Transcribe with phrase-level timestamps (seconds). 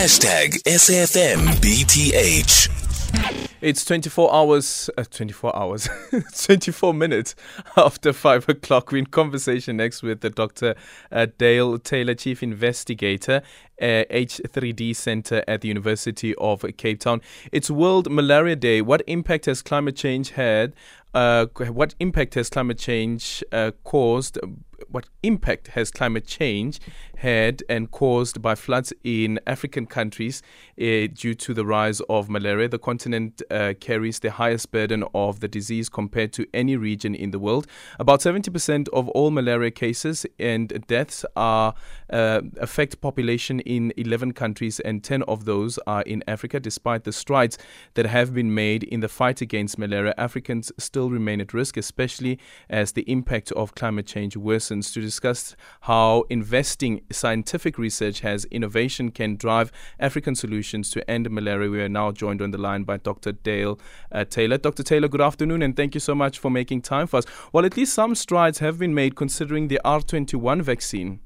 [0.00, 1.58] Hashtag SAFMBTH.
[3.60, 5.90] It's 24 hours, uh, 24 hours,
[6.46, 7.34] 24 minutes
[7.76, 8.92] after 5 o'clock.
[8.92, 10.74] We're in conversation next with the Dr.
[11.12, 13.42] Uh, Dale Taylor, Chief Investigator,
[13.78, 17.20] uh, H3D Center at the University of Cape Town.
[17.52, 18.80] It's World Malaria Day.
[18.80, 20.72] What impact has climate change had?
[21.12, 24.38] Uh, what impact has climate change uh, caused?
[24.90, 26.80] What impact has climate change
[27.18, 30.42] had and caused by floods in African countries
[30.80, 32.68] uh, due to the rise of malaria?
[32.68, 37.30] The continent uh, carries the highest burden of the disease compared to any region in
[37.30, 37.68] the world.
[38.00, 41.74] About 70% of all malaria cases and deaths are
[42.12, 46.58] uh, affect population in 11 countries, and 10 of those are in Africa.
[46.58, 47.58] Despite the strides
[47.94, 52.40] that have been made in the fight against malaria, Africans still remain at risk, especially
[52.68, 54.79] as the impact of climate change worsens.
[54.80, 61.70] To discuss how investing scientific research has innovation can drive African solutions to end malaria,
[61.70, 63.32] we are now joined on the line by Dr.
[63.32, 63.78] Dale
[64.12, 64.58] uh, Taylor.
[64.58, 64.82] Dr.
[64.82, 67.26] Taylor, good afternoon, and thank you so much for making time for us.
[67.52, 71.20] Well, at least some strides have been made considering the R21 vaccine.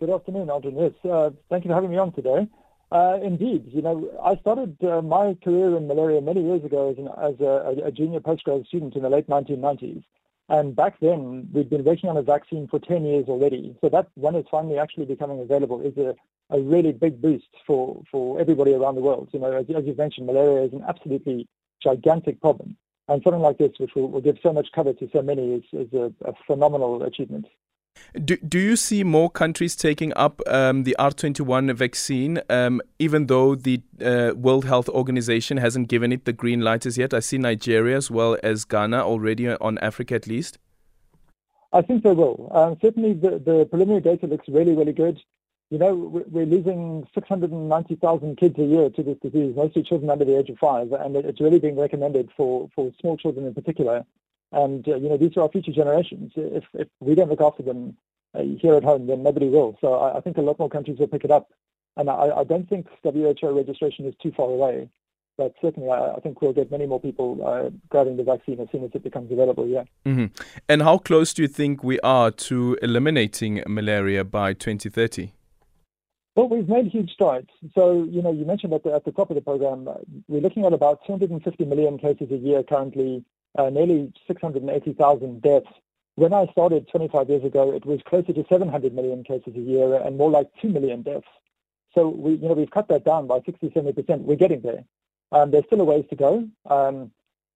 [0.00, 0.74] Good afternoon, Aldrin.
[0.80, 2.48] Yes, uh, thank you for having me on today.
[2.92, 6.98] Uh, indeed, you know, I started uh, my career in malaria many years ago as,
[6.98, 10.04] an, as a, a, junior postgraduate student in the late 1990s.
[10.48, 13.76] And back then, we'd been working on a vaccine for 10 years already.
[13.80, 16.14] So that when it's finally actually becoming available is a,
[16.50, 19.28] a really big boost for, for everybody around the world.
[19.32, 21.48] You know, as, as you've mentioned, malaria is an absolutely
[21.82, 22.76] gigantic problem.
[23.08, 25.64] And something like this, which will, will give so much cover to so many, is,
[25.72, 27.46] is a, a phenomenal achievement.
[28.12, 33.54] Do, do you see more countries taking up um, the R21 vaccine, um, even though
[33.54, 37.14] the uh, World Health Organization hasn't given it the green light as yet?
[37.14, 40.58] I see Nigeria as well as Ghana already on Africa at least.
[41.72, 42.50] I think they will.
[42.54, 45.18] Um, certainly, the, the preliminary data looks really, really good.
[45.70, 50.38] You know, we're losing 690,000 kids a year to this disease, mostly children under the
[50.38, 54.04] age of five, and it's really being recommended for, for small children in particular.
[54.52, 56.32] And, uh, you know, these are our future generations.
[56.36, 57.96] If, if we don't look after them
[58.34, 59.76] uh, here at home, then nobody will.
[59.80, 61.50] So I, I, think a lot more countries will pick it up.
[61.96, 64.88] And I, I, don't think WHO registration is too far away.
[65.38, 68.68] But certainly, I, I think we'll get many more people uh, grabbing the vaccine as
[68.70, 69.84] soon as it becomes available, yeah.
[70.04, 70.26] Mm-hmm.
[70.68, 75.32] And how close do you think we are to eliminating malaria by 2030?
[76.36, 77.48] Well, we've made huge strides.
[77.74, 79.94] So, you know, you mentioned at the, at the top of the program, uh,
[80.28, 83.24] we're looking at about 250 million cases a year currently
[83.58, 85.66] uh, nearly 680,000 deaths.
[86.16, 89.94] When I started 25 years ago, it was closer to 700 million cases a year
[89.94, 91.26] and more like 2 million deaths.
[91.94, 94.20] So we, you know, we've cut that down by 60, 70%.
[94.20, 94.84] We're getting there.
[95.30, 96.48] Um, there's still a ways to go.
[96.68, 97.10] Um,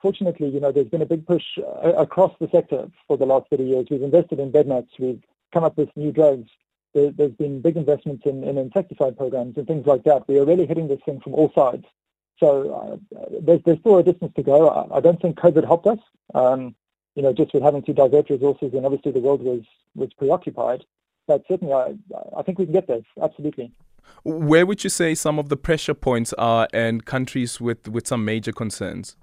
[0.00, 3.48] fortunately, you know, there's been a big push uh, across the sector for the last
[3.50, 3.86] 30 years.
[3.90, 4.92] We've invested in bed nets.
[4.98, 5.22] We've
[5.52, 6.50] come up with new drugs.
[6.94, 10.26] There, has been big investments in, in insecticide programs and things like that.
[10.26, 11.84] We are really hitting this thing from all sides.
[12.40, 14.68] So uh, there's, there's still a distance to go.
[14.68, 15.98] I, I don't think COVID helped us.
[16.34, 16.74] Um,
[17.14, 19.62] you know, just with having to divert resources, and obviously the world was
[19.96, 20.84] was preoccupied.
[21.26, 21.94] But certainly, I
[22.36, 23.00] I think we can get there.
[23.20, 23.72] Absolutely.
[24.24, 28.24] Where would you say some of the pressure points are, and countries with with some
[28.24, 29.16] major concerns?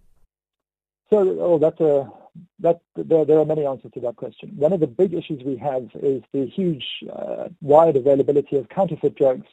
[1.10, 2.12] So, oh, that's a
[2.60, 4.52] that there, there are many answers to that question.
[4.56, 6.84] One of the big issues we have is the huge,
[7.14, 9.48] uh, wide availability of counterfeit drugs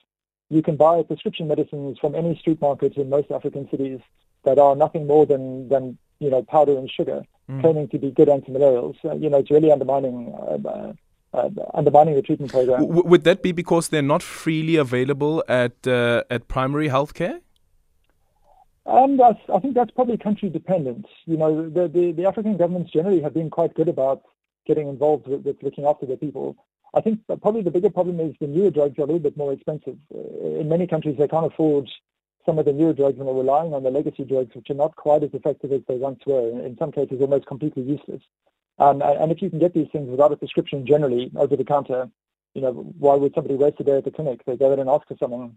[0.52, 4.00] you can buy prescription medicines from any street market in most African cities
[4.44, 7.60] that are nothing more than, than you know, powder and sugar, mm.
[7.60, 8.96] claiming to be good antimalarials.
[9.04, 10.92] Uh, you know, it's really undermining uh, uh,
[11.34, 12.80] uh undermining the treatment program.
[12.82, 17.40] W- would that be because they're not freely available at uh, at primary healthcare?
[18.84, 21.06] Um, I think that's probably country dependent.
[21.24, 24.22] You know, the, the, the African governments generally have been quite good about
[24.66, 26.56] getting involved with, with looking after their people.
[26.94, 29.52] I think probably the bigger problem is the newer drugs are a little bit more
[29.52, 29.96] expensive.
[30.14, 31.88] Uh, in many countries, they can't afford
[32.44, 34.96] some of the newer drugs and are relying on the legacy drugs, which are not
[34.96, 36.50] quite as effective as they once were.
[36.64, 38.22] In some cases, almost completely useless.
[38.78, 42.10] Um, and if you can get these things without a prescription generally over the counter,
[42.54, 44.40] you know, why would somebody waste a day at the clinic?
[44.44, 45.56] They go in and ask for something,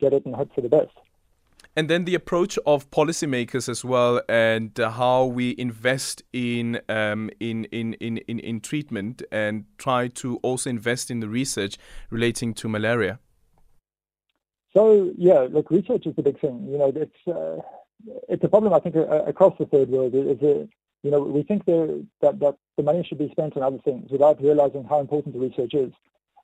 [0.00, 0.92] get it, and hope for the best
[1.76, 7.30] and then the approach of policymakers as well, and uh, how we invest in, um,
[7.38, 11.78] in, in, in, in, in treatment and try to also invest in the research
[12.10, 13.18] relating to malaria.
[14.72, 16.66] So yeah, look, research is the big thing.
[16.68, 17.60] You know, it's uh,
[18.28, 20.14] it's a problem I think uh, across the third world.
[20.14, 20.68] Is a,
[21.02, 24.40] you know we think that that the money should be spent on other things without
[24.40, 25.92] realizing how important the research is.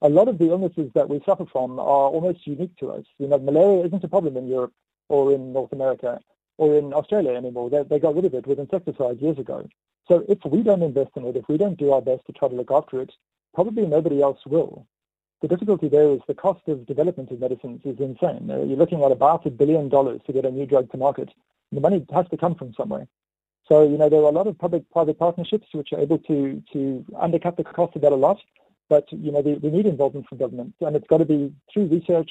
[0.03, 3.05] A lot of the illnesses that we suffer from are almost unique to us.
[3.19, 4.73] You know, malaria isn't a problem in Europe
[5.09, 6.21] or in North America
[6.59, 7.71] or in Australia anymore.
[7.71, 9.69] They, they got rid of it with insecticides years ago.
[10.09, 12.49] So if we don't invest in it, if we don't do our best to try
[12.49, 13.13] to look after it,
[13.55, 14.87] probably nobody else will.
[15.43, 18.47] the difficulty there is the cost of development of medicines is insane.
[18.49, 21.31] You're looking at about a billion dollars to get a new drug to market.
[21.73, 23.07] The money has to come from somewhere.
[23.69, 27.05] So, you know, there are a lot of public-private partnerships which are able to, to
[27.21, 28.39] undercut the cost of that a lot.
[28.89, 30.75] But, you know, we, we need involvement from government.
[30.81, 32.31] And it's got to be through research.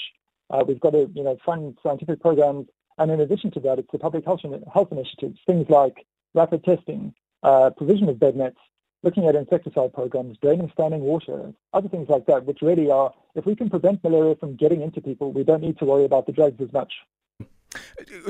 [0.50, 2.68] Uh, we've got to, you know, fund scientific programs.
[2.98, 4.42] And in addition to that, it's the public health,
[4.74, 7.14] health initiatives, things like rapid testing,
[7.44, 8.58] uh, provision of bed nets,
[9.04, 13.46] looking at insecticide programs, draining standing water, other things like that, which really are, if
[13.46, 16.32] we can prevent malaria from getting into people, we don't need to worry about the
[16.32, 16.92] drugs as much.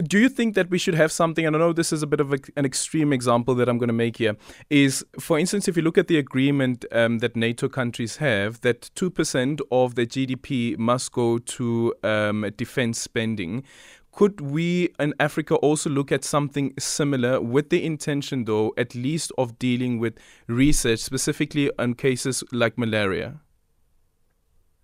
[0.03, 1.45] Do you think that we should have something?
[1.45, 3.87] And I know this is a bit of a, an extreme example that I'm going
[3.87, 4.35] to make here.
[4.69, 8.89] Is, for instance, if you look at the agreement um, that NATO countries have, that
[8.95, 13.63] 2% of their GDP must go to um, defense spending.
[14.11, 19.33] Could we in Africa also look at something similar with the intention, though, at least
[19.37, 23.41] of dealing with research, specifically on cases like malaria?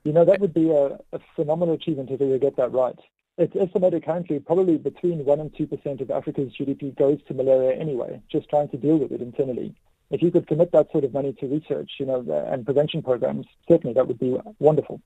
[0.04, 2.98] You know, that would be a, a phenomenal achievement if we get that right.
[3.38, 8.22] It's estimated currently probably between 1% and 2% of Africa's GDP goes to malaria anyway,
[8.31, 9.74] just trying to deal with it internally.
[10.10, 13.45] If you could commit that sort of money to research, you know, and prevention programs,
[13.69, 15.01] certainly that would be wonderful.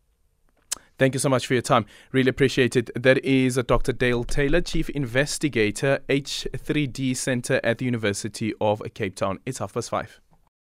[0.98, 1.86] Thank you so much for your time.
[2.12, 2.89] Really appreciate it.
[2.95, 3.92] That is Dr.
[3.92, 9.39] Dale Taylor, Chief Investigator, H3D Center at the University of Cape Town.
[9.45, 10.21] It's half past five.